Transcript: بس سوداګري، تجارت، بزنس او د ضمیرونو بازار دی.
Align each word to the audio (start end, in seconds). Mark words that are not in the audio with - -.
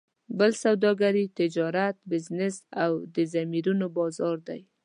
بس 0.37 0.53
سوداګري، 0.65 1.25
تجارت، 1.39 1.95
بزنس 2.11 2.55
او 2.83 2.91
د 3.15 3.17
ضمیرونو 3.33 3.85
بازار 3.97 4.37
دی. 4.47 4.61